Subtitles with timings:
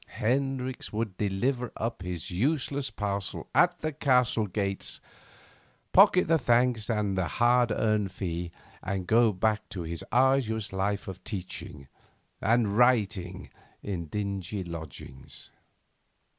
[0.07, 4.99] Hendricks would deliver up his useless parcel at the castle gates,
[5.93, 8.51] pocket the thanks and the hard earned fee,
[8.81, 11.87] and go back to his arduous life of teaching
[12.41, 13.51] and writing
[13.83, 15.51] in dingy lodgings.